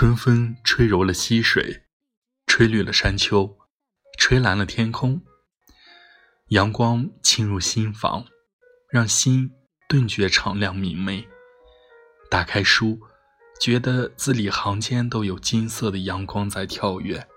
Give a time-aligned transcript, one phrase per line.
[0.00, 1.82] 春风吹柔了溪水，
[2.46, 3.58] 吹绿了山丘，
[4.18, 5.20] 吹蓝了天空。
[6.46, 8.24] 阳光侵入心房，
[8.88, 9.50] 让心
[9.90, 11.28] 顿觉敞亮明媚。
[12.30, 12.98] 打开书，
[13.60, 17.28] 觉得字里行间都有金色的阳光在跳跃。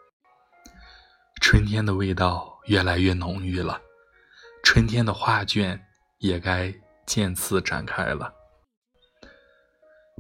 [1.42, 3.82] 春天的味道越来越浓郁了，
[4.64, 5.86] 春天的画卷
[6.20, 6.74] 也该
[7.06, 8.34] 渐次展开了。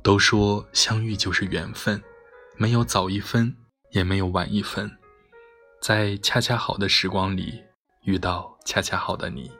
[0.03, 2.03] 都说相遇就是缘分。
[2.55, 3.55] 没有早一分，
[3.91, 4.89] 也没有晚一分，
[5.81, 7.61] 在恰恰好的时光里
[8.03, 9.51] 遇到恰恰好的你。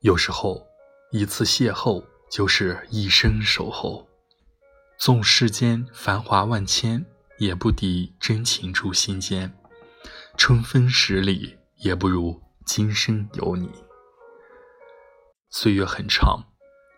[0.00, 0.66] 有时候，
[1.12, 4.06] 一次邂逅就是一生守候。
[4.98, 7.04] 纵世间繁华万千。
[7.38, 9.52] 也不敌真情驻心间，
[10.38, 13.70] 春风十里也不如今生有你。
[15.50, 16.42] 岁月很长，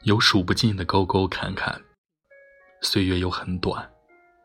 [0.02, 1.80] 有数不尽的沟沟坎坎；
[2.82, 3.90] 岁月又很短，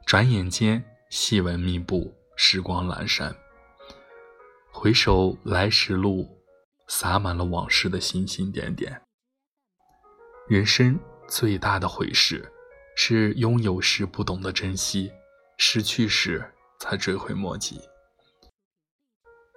[0.06, 3.36] 转眼间细纹密布，时光阑珊。
[4.72, 6.28] 回首来时路，
[6.88, 9.00] 洒满了往事的星星点点。
[10.48, 12.52] 人生最大的悔事，
[12.96, 15.12] 是拥有时不懂得珍惜。
[15.58, 16.44] 失去时
[16.80, 17.82] 才追悔莫及。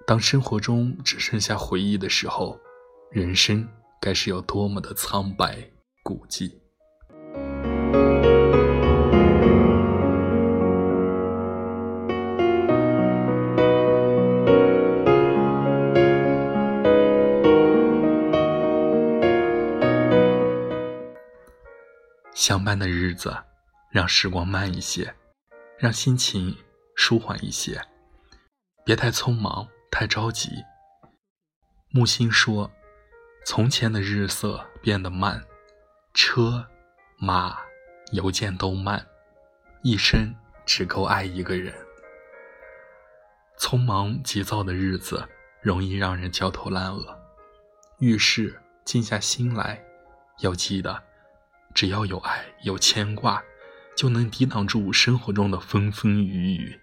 [0.06, 2.58] 当生活中只剩下回忆的时候，
[3.10, 3.68] 人生
[4.00, 5.68] 该是有多么的苍白
[6.02, 6.52] 孤寂。
[22.32, 23.36] 相伴的日子，
[23.90, 25.12] 让时光慢一些。
[25.78, 26.56] 让心情
[26.94, 27.78] 舒缓一些，
[28.82, 30.50] 别太匆忙，太着急。
[31.90, 32.70] 木心说
[33.44, 35.44] ：“从前的日色变得慢，
[36.14, 36.66] 车
[37.18, 37.58] 马
[38.12, 39.06] 邮件都慢，
[39.82, 40.34] 一生
[40.64, 41.74] 只够爱一个人。
[43.58, 45.28] 匆忙急躁的日子
[45.60, 47.18] 容易让人焦头烂额，
[47.98, 49.84] 遇事静下心来，
[50.40, 51.02] 要记得，
[51.74, 53.44] 只要有爱，有牵挂。”
[53.96, 56.78] 就能抵挡住生活中的风风雨雨。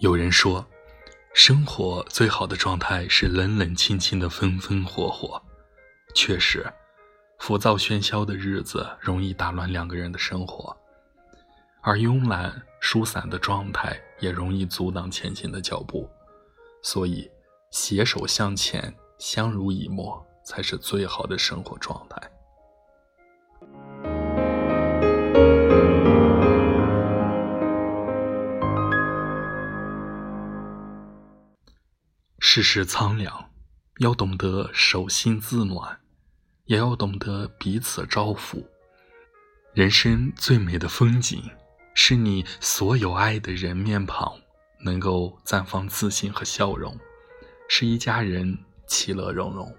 [0.00, 0.66] 有人说，
[1.32, 5.40] 生活最好的状态是冷冷清清的风风火火。
[6.14, 6.66] 确实，
[7.38, 10.76] 浮躁喧嚣的日子容易打乱两个人的生活，
[11.80, 16.08] 而慵懒疏散的状态也容易阻挡前行的脚步。
[16.82, 17.30] 所以，
[17.70, 18.92] 携手向前。
[19.18, 22.20] 相濡以沫才是最好的生活状态。
[32.38, 33.50] 世事苍凉，
[33.98, 36.00] 要懂得手心自暖，
[36.64, 38.66] 也要懂得彼此招呼。
[39.74, 41.42] 人生最美的风景，
[41.94, 44.32] 是你所有爱的人面庞
[44.80, 46.98] 能够绽放自信和笑容，
[47.68, 48.65] 是一家人。
[48.86, 49.74] 其乐融融。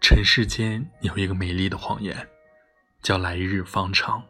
[0.00, 2.28] 尘世间有一个美丽的谎言，
[3.02, 4.22] 叫来日方长。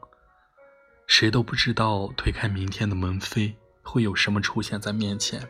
[1.06, 5.46] 谁都不知道推开明天的门扉，会有什么出现在面前。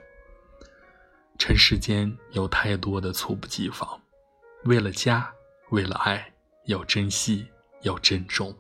[1.39, 4.01] 尘世间有太多的猝不及防，
[4.65, 5.33] 为了家，
[5.71, 6.33] 为了爱，
[6.67, 7.47] 要珍惜，
[7.83, 8.57] 要珍重。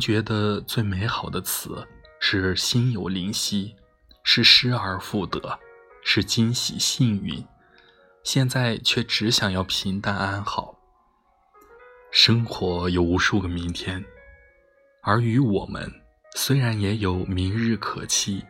[0.00, 1.86] 觉得最美好的词
[2.18, 3.76] 是心有灵犀，
[4.24, 5.58] 是失而复得，
[6.02, 7.44] 是惊喜幸运。
[8.24, 10.78] 现在却只想要平淡安好。
[12.10, 14.04] 生活有无数个明天，
[15.02, 15.90] 而于我们，
[16.34, 18.44] 虽然也有明日可期，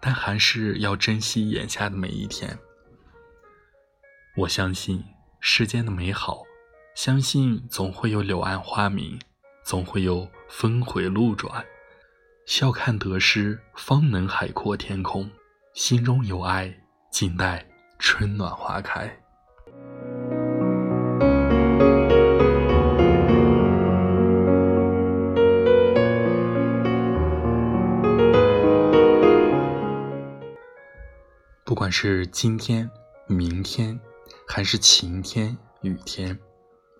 [0.00, 2.58] 但还是要珍惜眼下的每一天。
[4.36, 5.04] 我相信
[5.38, 6.42] 世间的美好，
[6.94, 9.18] 相信总会有柳暗花明。
[9.64, 11.64] 总会有峰回路转，
[12.44, 15.30] 笑看得失，方能海阔天空。
[15.72, 16.72] 心中有爱，
[17.10, 17.66] 静待
[17.98, 19.10] 春暖花开。
[31.64, 32.88] 不管是今天、
[33.26, 33.98] 明天，
[34.46, 36.38] 还是晴天、雨天，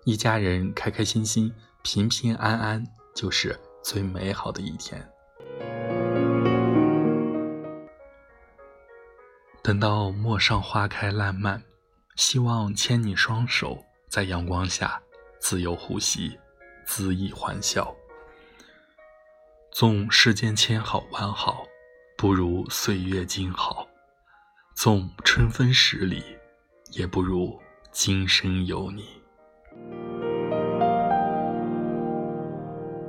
[0.03, 1.53] 一家人开开心心、
[1.85, 2.83] 平平安安，
[3.13, 5.07] 就是最美好的一天。
[9.61, 11.61] 等到陌上花开烂漫，
[12.15, 13.77] 希望牵你双手，
[14.09, 14.99] 在阳光下
[15.39, 16.39] 自由呼吸，
[16.87, 17.95] 恣意欢笑。
[19.71, 21.67] 纵世间千好万好，
[22.17, 23.87] 不如岁月静好；
[24.75, 26.23] 纵春风十里，
[26.93, 27.61] 也不如
[27.91, 29.23] 今生有你。